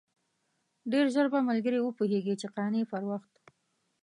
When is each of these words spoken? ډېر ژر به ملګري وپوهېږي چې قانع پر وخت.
ډېر 0.91 1.05
ژر 1.13 1.25
به 1.33 1.39
ملګري 1.49 1.79
وپوهېږي 1.81 2.33
چې 2.41 2.47
قانع 2.55 2.83
پر 2.91 3.01
وخت. 3.11 3.33